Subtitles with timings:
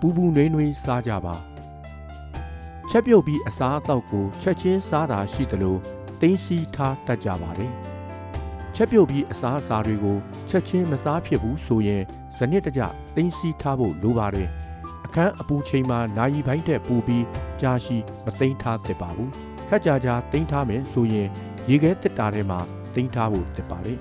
[0.00, 1.34] ပူပူနွေးနွေးစားကြပါ
[2.90, 5.76] ချက်ပြုတ်ပြီးအစားအသောက်ကိုချက်ချင်းစားတာရှိသလို
[6.20, 7.72] တင်းစီထားတတ်ကြပါတယ်
[8.74, 12.02] ချက်ပြုတ်ပြီးအစားအစာတွေကိုချက်ချင်းမစားဖြစ်ဘူးဆိုရင်
[12.36, 12.82] ဇနစ်တကြ
[13.16, 14.48] တင်းစီထားဖို့လိုပါတယ်
[15.04, 17.24] အခန်းအပူချိန်မှာနိုင်ပိုင်းတက်ပူပြီး
[17.60, 19.30] ကြာရှိမသိမ်းထားသင့်ပါဘူး
[19.68, 21.28] ခက်ကြကြသိမ်းထားမယ်ဆိုရင်
[21.68, 22.60] ရေခဲတစ်တာထဲမှာ
[22.94, 23.98] သိမ်းထားဖို့သင့်ပါတယ်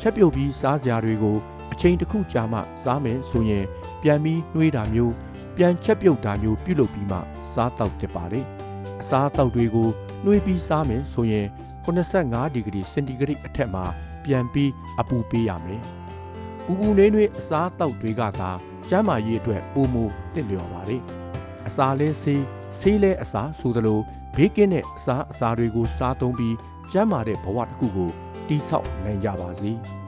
[0.00, 1.36] ချက်ပြုတ်ပြီးစားစရာတွေကို
[1.72, 3.64] အချိန်တစ်ခုကြာမှစားမယ်ဆိုရင်
[4.02, 5.14] ပြန်ပြီးနှွေးတာမျိုး
[5.56, 7.18] ပြန်ချက်ပြုတ်တာမျိုးပြုလုပ်ပြီးမှ
[7.52, 8.46] စားတော့သင့်ပါတယ်
[9.00, 9.88] အစားအသောက်တွေကို
[10.24, 11.46] နှွေးပြီးစားမယ်ဆိုရင်
[11.84, 13.84] 85ဒီဂရီစင်တီဂရိတ်အထက်မှာ
[14.24, 15.82] ပြန်ပြီးအပူပေးရမယ်။
[16.64, 18.50] ပူပူနွေးနွေးအစားအသောက်တွေကသာ
[18.88, 21.02] ကျန်းမာရေးအတွက်ပိုမိုတင့်လျော်ပါတယ်။
[21.66, 22.42] အစာလဲဆေး
[22.78, 24.00] ဆေးလဲအစာဆိုသလို
[24.36, 26.56] ဘေးကင်းတဲ့အစာအစာတွေကိုစားသုံးပြီး
[26.92, 28.10] ကျန်းမာတဲ့ဘဝတစ်ခုကို
[28.48, 29.72] တည်ဆောက်နိုင်ကြပါစေ။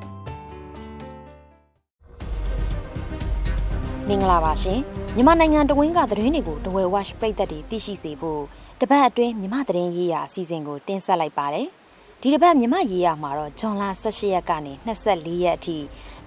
[4.11, 4.81] မင်္ဂလာပါရှင်
[5.15, 8.43] မြန်မာနိုင်ငံတဝင်းကသတင်းတွေကိုတဝဲ watch ပရိသတ်တွေသိရှိစေဖို့
[8.81, 11.67] တပတ်အတွင်းမြန်မာသတင်းရေးရာအစီအစဉ်ကိုတင်ဆက်လိုက်ပါတယ်
[12.21, 15.77] ဒီတပတ်မြန်မာရေးရာမှာတော့ဂျွန်လာ18ရက်ကနေ24ရက်အထိ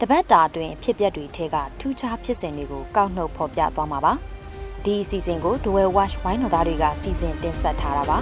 [0.02, 4.14] တပတ်တာအတွင်းဖြစ်ပျက်တွေထဲကထူးခြားဖြစ်စဉ်တွေကိုကောက်နှုတ်ဖော်ပြသွားမှာပါ
[4.84, 8.20] ဒီအစီအစဉ်ကိုဒဝဲ watch ဝိုင်းတော်သားတွေကစီစဉ်တင်ဆက်ထားတာပါ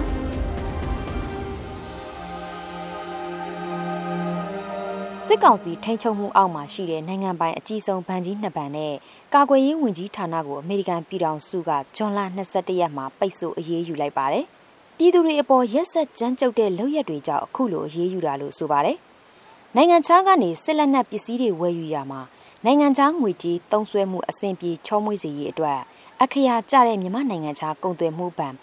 [5.34, 8.94] စစ်ကောင်စီထိန်းချုပ်မှုအောက်မှာရှိတဲ့နိုင်ငံပိုင်အကြီးဆုံးဗန်ကြီးနှစ်ဗန်နဲ့
[9.34, 14.44] ကာကွယ်ရေးဝန်ကြီးဌာနကိုအမေရိကန်ပြည်ထောင်စုကဇွန်လ22ရက်မှာပိတ်ဆို့အရေးယူလိုက်ပါတယ်။
[14.98, 18.96] ပြည်သူတွေအပေါ်ရက်ဆက်ကြမ်းကြုတ်တဲ့လုပ်ရက်တွေကြောင့်အခုလိုအရေးယူတာလို့ဆိုပါတယ်။
[19.76, 22.20] နိုင်ငံခြားကနေစစ်လက်နက်ပစ္စည်းတွေဝယ်ယူရမှာ
[22.64, 25.78] နိုင်ငံခြားငွေကြေးတုံးဆွဲမှုအဆင့်ပြေချောမွေ့စေရေးအတွက်
[26.22, 28.54] အခရာကျတဲ့မြန်မာနိုင်ငံခြားကုန်သွယ်မှုဘဏ်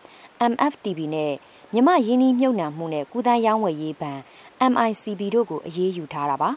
[0.51, 1.33] MFTB နဲ့
[1.73, 4.19] မြမရင်းနှီးမြှုပ်နှံမှုနဲ့ကုသရောင်းဝယ်ရေးဘဏ်
[4.71, 6.49] MICB တို့ကိုအရေးယူထားတာပါ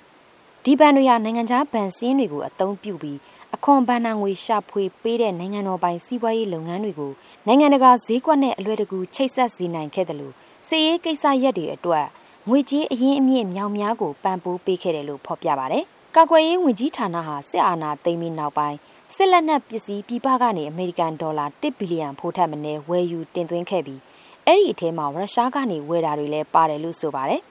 [0.64, 3.18] ဒီဘဏ်တွေဟာနိုင်ငံခြားဘဏ်စည်းတွေကိုအသုံးပြုပြီး
[3.54, 7.12] အခွန်ဘဏ္ဍာငွေရှာဖွေပေးတဲ့နိုင်ငံတော်ပိုင်စီးပွားရေးလုပ်ငန်းတွေကို
[7.46, 10.34] နိုင်ငံတကာဈေးကွက်နဲ့အလွယ်တကူချိတ်ဆက်စေနိုင်ခဲ့တယ်လို့
[10.68, 12.06] စီးရေးကိစ္စရက်တွေအတွက်
[12.48, 15.84] ငွေကြေးအရင်းအမြစ်မြောင်များကိုပံ့ပိုးပေးခဲ့တယ်လို့ဖော်ပြပါတယ်။
[16.16, 18.78] ကာကွယ်ရေးဝန်ကြီးဌာနဟာစစ်အာဏာသိမ်းပြီးနောက်ပိုင်း
[19.14, 24.00] စစ်လက်နက်ပစ္စည်းပြည်ပကနေအမေရိကန်ဒေါ်လာ1ဘီလီယံဖိုးထက်မနည်းဝယ်ယူတင်သွင်းခဲ့ပြီး
[24.46, 27.42] အဲ့ဒီအထဲမှာရုရှားကနေဝယ်တာတွေလည်းပါတယ်လို့ဆိုပါတယ်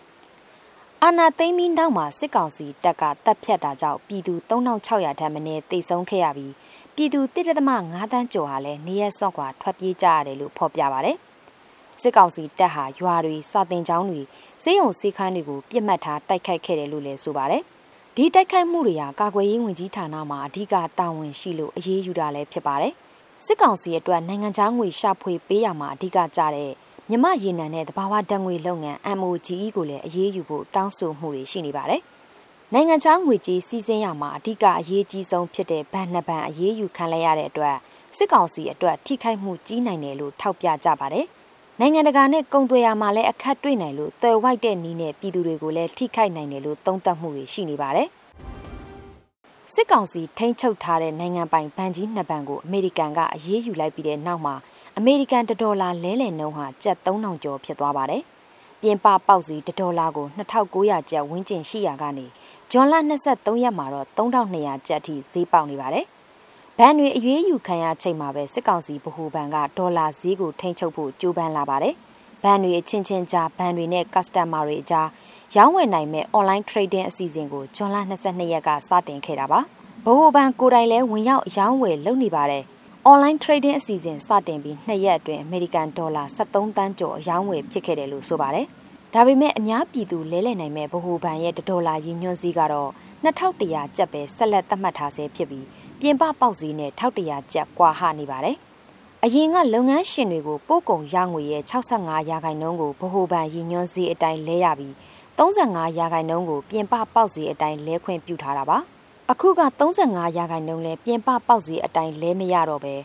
[1.03, 6.53] ။အာနာသိမ်းပြီးနောက်မှာစစ်ကောင်စီတပ်ကတပ်ဖြတ်တာကြောင့်ပြည်သူ3600ထက်မနည်းတိတ်ဆုံးခဲ့ရပြီး
[6.95, 11.17] ပြည်သူ1.5တန်းကျော်ဟာလည်းနေရက်စွန့်ခွာထွက်ပြေးကြရတယ်လို့ဖော်ပြပါတယ်။
[12.01, 14.21] စစ်ကောင်စီတပ်ဟာရွာတွေစာတင်ကျောင်းတွေ
[14.63, 17.61] စေယုံစေခန်းတွေကိုပြစ်မှတ်ထားတိုက်ခိုက်ခဲ့တယ်လို့လည်းဆိုပါတယ်။
[18.15, 22.93] ဒီတိုက်ခိုက်မှုတွေဟာကာကွယ်ရေးဝန်ကြီးဌာနမှအဓိကတာဝန်ရှိလို့အရေးယူတာလည်းဖြစ်ပါတယ်။
[23.45, 26.71] စစ်ကောင်စီအတွက်နိုင်ငံခြားငွေရှာဖွေပေးရမှာအဓိကကြတဲ့
[27.13, 32.01] မြမရေနံနဲ့တဘာဝဓာတ်ငွေလုပ်ငန်း MOGE ကိုလည်းအရေးယူဖို့တောင်းဆိုမှုတွေရှိနေပါတယ်။
[32.73, 37.75] နိုင်ငံခြားငွေကြေးစီးဆင်းရမှာအဓိကအရေးကြီးဆုံးဖြစ်တဲ့ဗန်နှစ်ဗန်အရေးယူခံလိုက်ရတဲ့အတွက်
[38.17, 41.25] စစ်ကောင်စီအတွက်ထိခိုက်မှုကြီးနိုင်တယ်လို့ထောက်ပြကြပါတယ်။
[41.79, 48.07] နိုင်ငံတကာနဲ့ကုန်သွယ်ရမှာလည်းအခက်တွေ့နိုင်လို့သွယ်ဝိုက်တဲ့နီးနဲ့ပြည်သူတွေကိုလည်းထိခိုက်နိုင်တယ်လို့သုံးသပ်မှုတွေရှိနေပါတယ်။
[49.73, 54.55] စစ်ကောင်စီထိန်းချုပ်ထားတဲ့နိုင်ငံပိုင်ဗန်ကြီးနှစ်ဗန်ကိုအမေရိကန်ကအရေးယူလိုက်ပြီးတဲ့နောက်မှာ
[54.99, 58.21] အမေရိကန်ဒေါ်လာလဲလှယ်နှုန်းဟာကျပ်3000ကျော်ဖြစ်သွားပါတယ်။
[58.81, 62.25] ပြင်ပပေါက်စီဒေါ်လာကို2900ကျပ်ဝန်းကျင်ရှိရာကနေ
[62.71, 62.93] ဂျွန်လ
[63.29, 66.05] 23ရက်မှာတော့3200ကျပ်အထိဈေးပေါက်နေပါတယ်။
[66.77, 71.93] ဘဏ်တွေအရွေးယူခံရချိန်မှာပဲစစ်ကောင်စီဗဟိုဘဏ်ကဒေါ်လာဈေးကိုထိန်းချုပ်ဖို့ကြိုးပမ်းလာပါတယ်။
[72.43, 75.07] ဘဏ်တွေအချင်းချင်းကြားဘဏ်တွေနဲ့ customer တွေအကြား
[75.55, 79.59] ရောင်းဝယ်နိုင်မဲ့ online trading အစီအစဉ်ကိုဂျွန်လ22ရက်ကစတင်ခဲ့တာပါ။
[80.05, 82.65] ဗဟိုဘဏ်ကိုယ်တိုင်လည်းဝင်ရောက်ရောင်းဝယ်လုပ်နေပါတယ်။
[83.09, 88.65] online trading အစီအစဉ်စတင်ပြီး2ရက်အတွင်းအမေရိကန်ဒေါ်လာ73တန်းကျော်အရောင်းဝယ်ဖြစ်ခဲ့တယ်လို့ဆိုပါတယ်။
[89.13, 92.89] ဒါပေမဲ့အများပြည်သူလဲလှယ်နိုင်မဲ့ဗဟိုဘဏ်ရဲ့ဒေါ်လာရည်ညွှန်းစည်းကတော့
[93.23, 95.65] 2100ကျပ်ပဲဆက်လက်သတ်မှတ်ထားဆဲဖြစ်ပြီး
[95.99, 98.55] ပြင်ပပေါက်စည်းနဲ့1100ကျပ်ကွာဟနေပါတယ်။
[99.23, 104.93] အရင်ကလုပ်ငန်းရှင်တွေကိုပို့ကုန်ရငွေရဲ့65ရာခိုင်နှုန်းကိုဗဟိုဘဏ်ရည်ညွှန်းစည်းအတိုင်းလဲရပြီး
[105.39, 108.79] 35ရာခိုင်နှုန်းကိုပြင်ပပေါက်စည်းအတိုင်းလဲခွင့်ပြုထားတာပါ။
[109.33, 109.61] အခုက
[109.97, 112.95] 35ရာခိုင်နှုန်းလဲပြင်ပပေါက်စီအတိုင်းလဲမရတော့ပဲ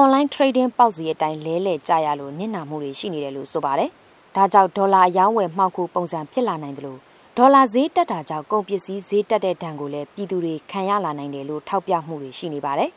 [0.00, 3.90] online trading ပေါက်စီအတိုင်းလဲလဲကြရလို့နစ်နာမှုတွေရှိနေတယ်လို့ဆိုပါတယ်။
[4.36, 7.00] ဒါကြောင့်ဒေါ်လာအယောင်းဝယ်မှောက်ခုပုံစံဖြစ်လာနိုင်တယ်လို့
[7.36, 12.90] ဒေါ်လာဈေးတက်တာကြောင့်ကုန်ပစ္စည်းဈေးတက်တဲ့ဒဏ်ကိုလည်းပြည်သူတွေခံရလာနိုင်တယ်လို့ထောက်ပြမှုတွေရှိနေပါတယ်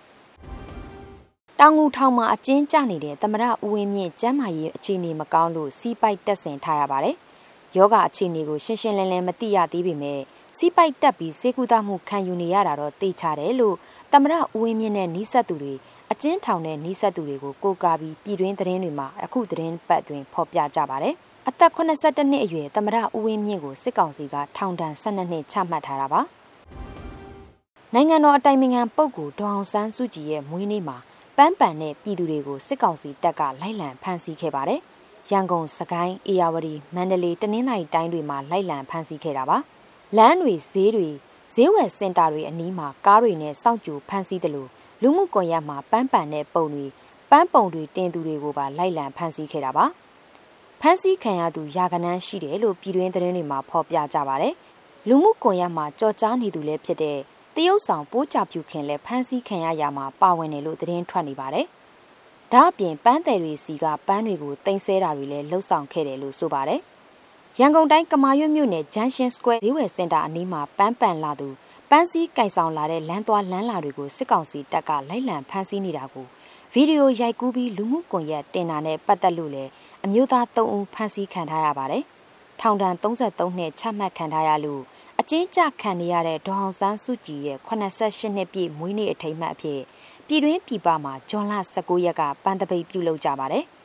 [1.59, 7.15] ။တောင်ငူထောင်မှာအကျဉ်းကျနေတဲ့သမရဦးဝင်းမြင့်ကျမ်းမာရေးအခြေအနေမကောင်းလို့စီးပိုက်တက်ဆင်ထားရပါတယ်။
[7.77, 10.21] ယောဂအခြေအနေကိုရှင်းရှင်းလင်းလင်းမသိရသေးပေမဲ့
[10.61, 13.75] စီးပိုက်တက်ပြီးစေကူတာမှုခံယူနေရတာတော့သိချတယ်လို့
[14.11, 15.73] တမရဦးဝင်းမြင့်နဲ့နီးစပ်သူတွေ
[16.11, 21.13] အကျဉ်းထောင်တဲ့နီးစပ်သူတွေကိုကိုကာပြီးပြည်တွင်းသတင်းတွေမှာအခုသတင်းပတ်တွင်ဖော်ပြကြပါတယ်။
[21.47, 26.21] အသက်82နှစ်အရွယ်တမရဦးဝင်းမြင့်ကိုစစ်ကောင်စီကထောင်ဒဏ်12နှစ်ချမှတ်ထားတာပါ။
[27.94, 30.97] နိုင်ငံတော်အတိုင်ပင်ခံပုဂ္ဂိုလ်ဒေါအောင်ဆန်းစုကြည်ရဲ့မွေးနေ့မှာ
[31.38, 34.79] ပပန်းပန်တဲ့ပြည်သူတွေကိုစစ်ကောင်စီတပ်ကလိုက်လံဖမ်းဆီးခဲ့ပါတယ်။
[35.31, 39.59] ရန်ကုန်၊စကိုင်း၊အေရဝတီ၊မန္တလေးတနင်္သာရီတိုင်းတွေမှာလိုက်လံဖမ်းဆီးခဲ့တာပါ။
[40.17, 41.09] လမ်းတွေဈေးတွေ
[41.53, 44.69] ဈေးဝယ်စင်တာတွေအနီးမှာကားတွေနဲ့စောင့်ကြိုဖမ်းဆီးတယ်လို့
[45.01, 46.85] လူမှုကွန်ရက်မှာပန်းပန်တဲ့ပုံတွေ
[47.29, 49.85] ပန်းပုံတွေတင်သူတွေကိုပါလိုက်လံဖမ်းဆီးခဲ့တာပါ။
[50.81, 54.53] ဖမ်းဆီးခံရသူရာကနန်းရှိတယ်လို့ပြည်တွင်းသတင်းတွေမှာဖော်ပြကြပါတယ်။
[55.07, 57.17] လူမှုကွန်ရက်မှာကြော်ကြားနေသူလည်းဖြစ်တဲ့
[57.56, 61.65] တရုတ်ဆောင်ပိုးကြပြူခင်လည်းဖမ်းဆီးခံရရမှာပါဝင်တယ်လို့သတင်းထွက်နေပါတယ်။
[62.51, 66.81] ဒါအပြင်ပန်းတယ်တွေစီကပန်းတွေကိုတင်ဆဲတာတွေလည်းလှုပ်ဆောင်ခဲ့တယ်လို့ဆိုပါတယ်။
[67.57, 71.49] ရန်ကုန်တိုင်းကမာရွတ်မြို့နယ် Junction Square ဈေးဝယ်စင်တာအနီးမှာပန်းပန်လာသူ
[71.89, 76.25] ပန်းစည်းကင်ဆောင်လာတဲ့လမ်းသွားလမ်းလာတွေကိုစစ်ကောင်စီတပ်ကလိုက်လံဖမ်းဆီးနေတာကို
[76.73, 79.69] ဗီဒီယိုရိုက်ကူးပြီးလူမှုကွန်ရက်တင်တာနဲ့ပတ်သက်လို့လည်း
[80.05, 82.03] အမျိုးသား၃ဦးဖမ်းဆီးခံထားရပါတယ်။
[82.59, 84.81] ထောင်ဒဏ်33နှစ်ချမှတ်ခံထားရလို့
[85.19, 89.81] အကျဉ်းချခံနေရတဲ့ဒေါအောင်ဆန်းစုကြည်ရဲ့88နှစ်ပြည့်မွေးနေ့အထိမ်းအမှတ်အဖြစ်
[90.27, 93.65] ပြည်တွင်းပြည်ပမှာဂျွန်လ19ရက်ကပန်းတပိတ်ပြုလုပ်ကြပါတယ်။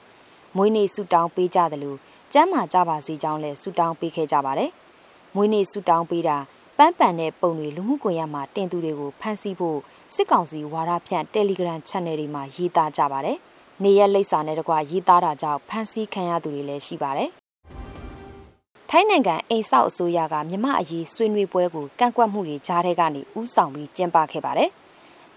[0.56, 1.99] မွေးနေ့ဆုတောင်းပေးကြတယ်လို့
[2.33, 4.71] ကျမ်းမာကြပါစေကြောင်းလည်းဆုတောင်းပေးခဲ့ကြပါတယ်။
[5.35, 6.37] မွေးနေ့ဆုတောင်းပေးတာ
[6.79, 9.79] ပန်းပန်တဲ့ပုံတွေလူမှုကွန်ရက်မှာတင်သူတွေကိုဖမ်းဆီးဖို့
[10.15, 13.39] စစ်ကောင်စီဝါဒဖြန့် Telegram Channel တွေမှာရေးသားကြပါတယ်။
[13.83, 17.31] နေရက်လိပ်စာနဲ့တကွရေးသားတာကြောင့်ဖမ်းဆီးခံရသူတွေလည်းရှိပါတယ်။
[18.91, 24.71] ထိုင်းနိုင်ငံအိမ်ဆောက်အစိုးရကမြမအရေးဆွေးနွေးပွဲကိုကန့်ကွက်မှုတွေကြားထဲကနေဥဆောင်ပြီးကျင်းပခဲ့ပါတယ်။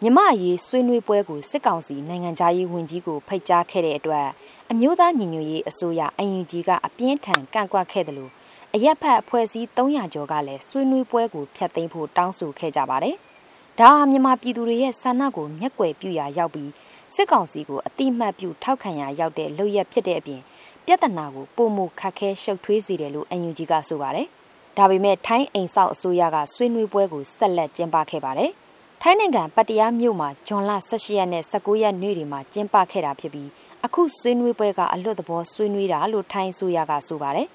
[0.04, 4.28] မြမအရေးဆွေးနွေးပွဲကိုစစ်ကောင်စီနိုင်ငံသားရေးဝန်ကြီးကိုဖိတ်ကြားခဲ့တဲ့အတွက်
[4.72, 8.32] အမျိုးသားညီညွတ်ရေးအစိုးရအန်ယူဂျီကအပြင်းထန်ကန့်ကွက်ခဲ့တယ်လို့
[8.74, 13.16] အရက်ဖက်အဖွဲ့အစည်း300ကျော်ကလည်းဆွေးနွေးပွဲကိုဖျက်သိမ်းဖို့တောင်းဆိုခဲ့ကြပါတယ်။
[13.80, 16.72] ဒါဟာမြန်မာပြည်သူတွေရဲ့ဆန္ဒကိုမျက်ကွယ်ပြုရာရောက်ပြီး
[17.16, 20.42] စစ်ကောင်စီကိုအတိမတ်ပြုထောက်ခံရာရောက်တဲ့လုပ်ရက်ဖြစ်တဲ့အပြင်
[20.86, 24.28] ပြဿနာကိုပုံမခတ်ခဲရှုပ်ထွေးစေတယ်လို့အန်ယူဂျီကဆိုပါတယ်။
[24.78, 28.54] ဒါပေမဲ့ထိုင်းအိမ်ဆောက်အစိုးရကဆွေးနွေးပွဲကိုဆက်လက်ကျင်းပခဲ့ပါတယ်။
[29.02, 33.50] ထိုင်းနိုင်ငံပတ်တရားမြို့မှာဂျွန်လ18ရက်နဲ့19ရက်နေ့တွေမှာကျင်းပခဲ့တာဖြစ်ပြီး
[33.86, 37.48] အခုဆွေးနွေးပွဲကအလွတ်သဘောဆွေးနွေးတာလို့ထိုင်းအစိုးရကဆိုပါတယ်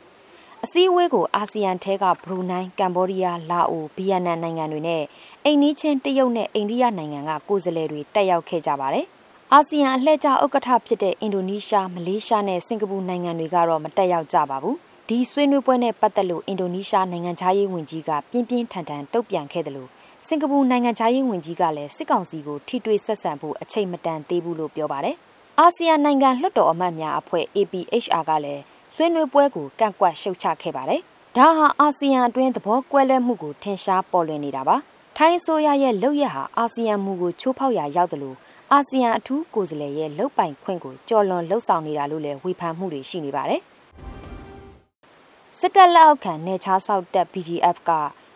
[0.64, 5.02] အစည်းအဝေးကိုအာဆီယံထဲကဘရူနိုင်း၊ကမ္ဘောဒီးယား၊လာအို၊ဗီယက်နမ်နိုင်ငံတွေနဲ့
[5.44, 9.04] အိန္ဒိချင်းတရုတ်နဲ့အိန္ဒိယနိုင်ငံကကိုယ်စားလှယ်တွေတက်ရောက်ခဲ့ကြပါတယ်။
[9.52, 14.76] အာဆီယံအလှည့်ကျဥက္ကဋ္ဌဖြစ်တဲ့အင်ဒိုနီးရှား၊မလေးရှားနဲ့စင်ကာပူနိုင်ငံတွေကတော့မတက်ရောက်ကြပါဘူး။
[15.08, 19.90] ဒီဆွေးနွေးပွဲနဲ့ပတ်သက်လို့အင်ဒိုနီးရှားနိုင်ငံခြားရေးဝန်ကြီးကပြင်းပြင်းထန်ထန်တုံ့ပြန်ခဲ့တယ်လို့
[20.28, 25.16] စင်ကာပူနိုင်ငံခြားရေးဝန်ကြီးကလည်းစစ်ကောင်စီကိုထိတွေ့ဆက်ဆံဖို့အချိန်မတန်သေးဘူးလို့ပြောပါတယ်။
[25.60, 28.62] အာဆီယံနိုင်ငံလွှတ်တော်အမတ်များအဖွဲ့ APHR ကလည်း
[28.94, 31.00] ဆွေးနွေးပွဲကိုကန့်ကွက်ရှုတ်ချခဲ့ပါတယ်။
[31.36, 34.76] ဒါဟာအာဆီယံအတွင်းသဘောကွဲလွဲမှုကိုထင်ရှားပေါ်လွင်နေတာပါ။
[35.16, 38.36] ထိုင်းအစိုးရရဲ့လုပ်ရဟာအာဆီယံမူကိုချိုးဖောက်ရာရောက်တယ်လို့
[38.72, 43.60] အာဆီယံအထူးကိုယ်စားလှယ်ရဲ့လုတ်ပိုင်ခွင့်ကိုကြော်လွန်လှုပ်ဆောင်နေတာလို့လည်းဝေဖန်မှုတွေရှိနေပါတယ်။
[45.58, 47.90] စစ်တပ်လက်အောက်ခံနေချားဆောက်တပ် BGF က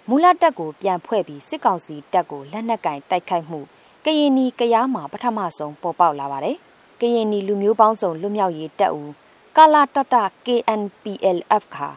[0.09, 3.61] မူလတပ်ကိုပြန်ဖွဲ့ပြီးစစ်ကောင်စီတပ်ကိုလက်နက်ကင်တိုက်ခိုက်မှု
[4.05, 6.57] ကရင်နီကရားမှာပထမဆုံးပေါ်ပေါက်လာပါတယ်။
[7.01, 9.13] ကရင်နီလူမျိုးပေါင်းစုံလွတ်မြောက်ရေးတပ်ဦး
[9.57, 10.17] ကာလာတတ
[10.47, 11.89] KNPLF ခါ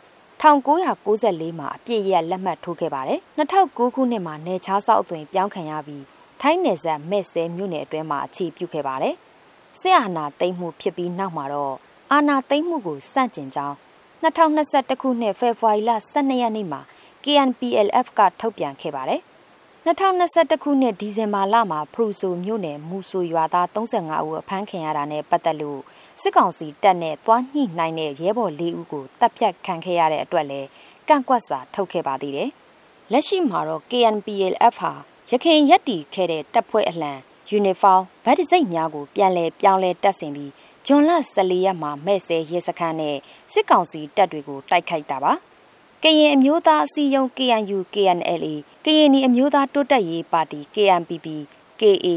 [0.42, 6.04] 1994မှာအပြည့်ရလက်မှတ်ထိုးခဲ့ပါတယ်2009ခုနှစ်မှာနေချားဆောက်အသွင်ပြောင်းခံရပြီး
[6.42, 9.16] ထိုင်းနယ်စပ်မဲ့ဆဲမြို့နယ်အတွင်းမှာအခြေပြုခဲ့ပါတယ်
[9.80, 11.76] စစ်အာဏာသိမ်းမှုဖြစ်ပြီးနောက်မှာတော့
[12.12, 13.76] အာဏာသိမ်းမှုကိုစန့်ကျင်ကြောင်း
[14.24, 16.82] 2021ခုနှစ်ဖေဖော်ဝါရီလ12ရက်နေ့မှာ
[17.24, 19.22] KNPLF ကထုတ်ပြန်ခဲ့ပါတယ်
[19.86, 25.82] 2021ခုနှစ်ဒီဇင်ဘာလမှာဖရူဆိုမြို့နယ်မူဆိုရွာသား35ဦးအဖမ်းခံရတာနဲ့ပတ်သက်လို့
[26.22, 30.68] စစ်ကောင်စီတပ်နဲ့သွားညှိနှိုင်းတဲ့ရဲဘော်၄ဦးကိုတပ်ဖြတ်ခံခဲ့ရတဲ့အတွက်လည်း
[31.08, 32.50] ကန့်ကွက်စာထုတ်ခဲ့ပါသေးတယ်။
[33.12, 34.94] လက်ရှိမှာတော့ KNPLF ဟာ
[35.32, 37.14] ရခိုင်ရက်တီခဲ့တဲ့တပ်ဖွဲ့အလံ
[37.50, 40.52] ယူနီဖောင်းဗတ်တစိတ်များကိုပြန်လည်ပြောင်းလဲတပ်ဆင်ပြီး
[40.88, 43.18] ဂျွန်လ14ရက်မှာမဲ့ဆဲရဲစခန်းနဲ့
[43.54, 45.34] စစ်ကောင်စီတပ်တွေကိုတိုက်ခိုက်တာပါ။
[46.04, 51.28] ကရင်အမျိုးသားအစည်းအရုံး KNU KNLA ကရင်နီအမျိုးသားတိုးတက်ရေးပါတီ KNPP
[51.82, 52.08] KA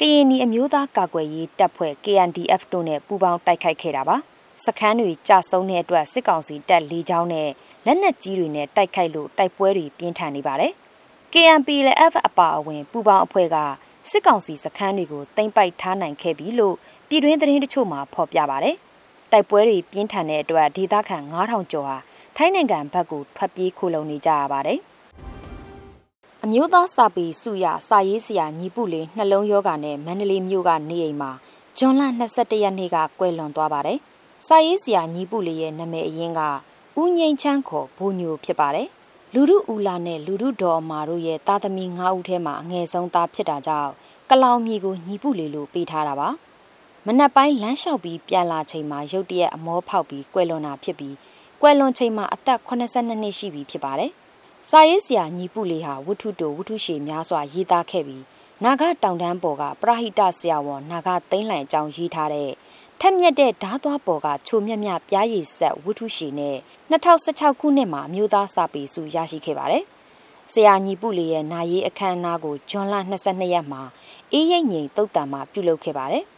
[0.00, 4.16] ကရင်နီအမျိုးသားကာကွယ်ရေးတပ်ဖွဲ့ KNDF တို့နဲ့ပူးပေါင်းတိုက်ခိုက်ခဲ့တာပါ
[4.64, 7.48] စခန်းတွေကြဆုံးတဲ့အတွက်စစ်ကောင်စီတပ်လေးချောင်းနဲ့
[7.86, 10.72] လက်နက်ကြီးတွေနဲ့တိုက်ခိုက်လို့တိုက်ပွဲတွေပြင်းထန်နေပါတယ်
[11.32, 13.56] KNP လည်း F အပါအဝင်ပူးပေါင်းအဖွဲ့က
[14.10, 16.76] စစ်ကောင်စီစခန်းတွေကိုတင်ပိုက်ထားနိုင်ခဲ့ပြီလို့
[17.08, 18.76] ပြည်တွင်းသတင်းတချို့မှာဖော်ပြပါတယ်
[19.32, 21.96] တိုက်ပွဲတွေပြင်းထန်တဲ့အတွက်ဒေသခံ9000ကျော်ဟာ
[22.38, 24.78] ထိုင်းနိုင်ငံဘက်ကိုထွက်ပြေးခိုလုံနေကြရပါတယ်။
[26.44, 31.30] အမျိုးသားစာပေစုရစာရေးဆရာညီပုလေးနှလုံးယောဂါနဲ့မန္တလေးမြို့ကနေအိမ်မှာ
[31.78, 32.02] ဂျွန်လ
[32.32, 33.98] 22ရက်နေ့ကကွယ်လွန်သွားပါတယ်။
[34.46, 36.40] စာရေးဆရာညီပုလေးရဲ့နာမည်အရင်းက
[37.00, 38.88] ဦးငိမ့်ချမ်းခေါ်ဘိုညိုဖြစ်ပါတယ်။
[39.34, 43.92] လူရုဦးလာနဲ့လူရုဒေါ်အမာတို့ရဲ့သားသမီး9ဦးထဲမှာအငယ်ဆုံးသားဖြစ်တာကြောင့်
[44.30, 46.28] ကလောင်မြေကိုညီပုလေးလို့ပေးထားတာပါ။
[47.06, 51.14] မနက်ပိုင်းလမ်းလျှောက်ပြီးပြန်လာချိန်မှာရုတ်တရက်အမောဖောက်ပြီးကွယ်လွန်တာဖြစ်ပြီး
[51.62, 54.10] ကွယ်လွန်ချိန်မှာအသက်82နှစ်ရှိပြီဖြစ်ပါတယ်။
[54.68, 58.24] စာရေးဆရာညီပုလေးဟာဝတ္ထုတိုဝတ္ထုရှည်များစွာရေးသားခဲ့ပြီး
[58.64, 62.50] နာဂတောင်တန်းပေါ်ကပရဟိတဆရာဝန်နာဂသိန်းလှန်အကြောင်းရေးထားတဲ့
[63.00, 66.56] ထက်မြက်တဲ့ဓားသွားပေါ်ကချိုမြက်မြပြားရည်ဆက်ဝတ္ထုရှိနဲ့
[66.90, 69.84] 2016ခုနှစ်မှာအမျိုးသားစာပေစုရရှိခဲ့ပါတယ်။
[70.52, 73.82] ဆရာညီပုလေးရဲ့နာရေးအခမ်းအနားကိုဇွန်လ22ရက်မှာ
[74.32, 76.24] အေးရိပ်ငိမ်တုတ်တံမှာပြုလုပ်ခဲ့ပါတယ်။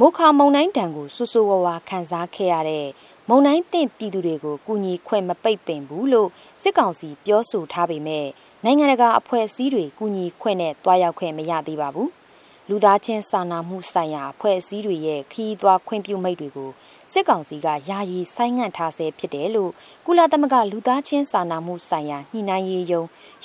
[0.00, 2.86] မိုခါမုံတိုင်းတံကိုဆူဆူဝါဝါခန်းစားခဲ့ရတဲ့
[3.32, 6.30] မုံတိုင်းတင့်ပြည်သူတွေကိုကူညီခွင့်မပိတ်ပင်ဘူးလို့
[6.62, 8.26] စစ်ကောင်စီပြောဆိုထားပေမဲ့
[8.64, 12.08] နိုင်ငံတကာအဖွဲ့အစည်းတွေကူညီခွင့်နဲ့တွားရောက်ခွင့်မရသေးပါဘူး။
[12.68, 16.70] လူသားချင်းစာနာမှုဆိုင်ရာအဖွဲ့အစည်းတွေရဲ့ခီးသွွားခွင့်ပြုမိတ်တွေကို
[17.12, 19.72] စစ်ကောင်စီကယာယီဆိုင်းငံ့ထားဆဲဖြစ်တယ်လို့
[20.06, 23.02] ကုလသမဂ္ဂလူသားချင်းစာနာမှုဆိုင်ရာညှိနှိုင်းရေးယုံ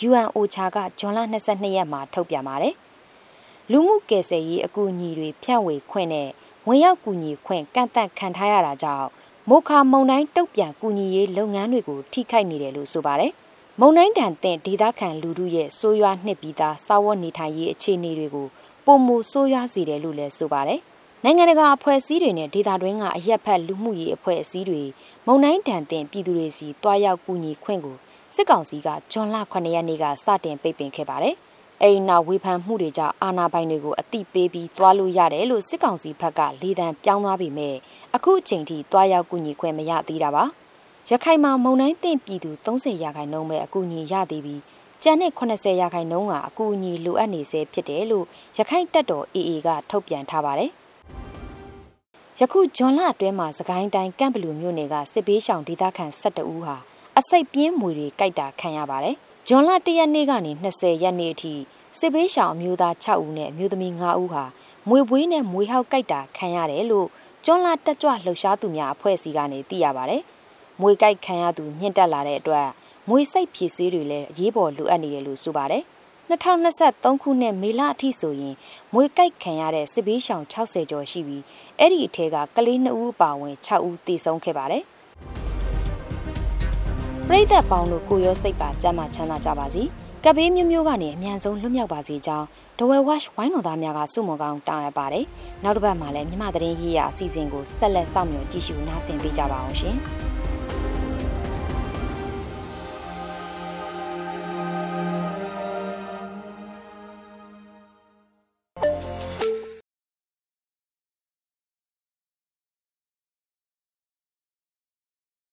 [0.08, 2.75] UNOCHA ကဇွန်လ22ရက်မှာထုတ်ပြန်ပါတယ်။
[3.72, 6.30] လူမှုကယ်ဆယ်ရေးအကူအညီတွေဖြန့်ဝေခွင့်နဲ့
[6.68, 9.10] ဝင်ရောက်ကူညီခွင့်ကန့်သတ်ခံထားရတာကြောင့်
[9.50, 13.32] မိုခါမုံတိုင်းတုတ်ပြန်ကူညီရေးလုပ်ငန်းတွေကိုထိခိုက်နေတယ်လို့ဆိုပါတယ်။
[13.80, 18.48] မုံတိုင်းတန်တဲ့ဒေသခံလူထုရဲ့ဆိုးရွားနှစ်ပြီးသားစာဝတ်နေထိုင်ရေးအခြေအနေတွေကို
[18.86, 20.80] ပုံမူဆိုးရွားစေတယ်လို့လည်းဆိုပါတယ်။
[21.24, 24.82] နိုင်ငံတကာအဖွဲ့အစည်းတွေနဲ့ဒေသတွင်းကအရက်ဖက်လူမှုရေးအဖွဲ့အစည်းတွေ
[25.28, 27.98] မုံတိုင်းတန်တဲ့ပြည်သူတွေစီတွားရောက်ကူညီခွင့်ကို
[28.36, 31.36] စစ်ကောင်စီကဇွန်လ9ရက်နေ့ကစတင်ပိတ်ပင်ခဲ့ပါတယ်။
[31.82, 37.75] အဲဒီနောက်ဝေဖန်မှုတွေကြောင့်အာဏာပိုင်တွေကိုအတိပေးပြီးတွားလို့ရတယ်လို့စစ်ကောင်စီဘက်ကလေတံပြောင်းသွားပြီမဲ့
[38.15, 40.46] အခုအချိန်ထိတွားရောက်ကူညီခွင့်မရသေးတာပါ။
[41.12, 44.62] ရခိုင်မှာမုံတိုင်းတင့်ပြည်သူ30ရာခိုင်နှုန်းပဲအကူအညီရသေးပြီး
[45.03, 48.25] ကျန်တဲ့80ရာခိုင်နှုန်းကအကူအညီလိုအပ်နေဆဲဖြစ်တယ်လို့
[48.58, 50.72] ရခိုင်တပ်တော် AA ကထုတ်ပြန်ထားပါတယ်။
[52.39, 56.75] ယခုဂျွန်လအတွင်းမှာစကိုင်းတိုင်းကန့်ဘလူမြို့နယ်ကစစ်ဘေးရှောင်ဒေသခံ12ဦးဟာ
[57.20, 59.17] အစိတ်ပြင်းမွေတွေကြိုက်တာခံရပါတယ်။
[59.50, 61.54] ဂျွန်လ1ရက်နေ့ကနေ20ရက်နေ့အထိ
[62.00, 64.44] စစ်ဘေးရှောင်အမျိုးသား6ဦးနဲ့အမျိုးသမီး9ဦးဟာ
[64.90, 67.08] မွေပွေးနဲ့မွေဟောက်ကြိုက်တာခံရတယ်လို့
[67.46, 70.22] ကျွန်းလာတက်ကြွလှုပ်ရှားသူများအဖွဲ့အစည်းကနေသိရပါတယ်။
[70.82, 72.68] မွေကြိုက်ခံရသူညှင့်တက်လာတဲ့အတွက်
[73.10, 75.84] မွေစိတ်ဖြည့်ဆည်းတွေလည်းအရေးပေါ်လိုအပ်နေတယ်လို့ဆိုပါတယ်။
[76.30, 78.56] 2023ခုနှစ်မေလအထိဆိုရင်
[78.94, 81.44] မွေကြိုက်ခံရတဲ့စစ်ဘေးရှောင်60ကျော်ရှိပြီး
[81.80, 84.86] အဲ့ဒီအထက်ကကလေး2ဦးပါဝင်6ဦးသေဆုံးခဲ့ပါတယ်။
[87.29, 89.84] ပရိသတ်ပေါင်းတို့ကိုရောစိတ်ပါကြမ်းမှချမ်းသာကြပါစေ။
[90.25, 92.46] ကပေးမျိုးမျိုးကနေအမြန်ဆုံးလွတ်မြောက်ပါစေကြောင်း
[92.79, 95.25] ဒဝဲဝက်ဝိုင်းတော်သားများကစုမုံကောင်းတောင်းရပါတယ်။
[95.63, 99.98] နောက်တစ်ပတ်မှာလည်းမြမသတင်းရေးရာအစီအစဉ်ကိုဆက်လက်စောင့်မျှော်ကြည့်ရှုနားဆင်ပေးကြပါအောင်ရှင်။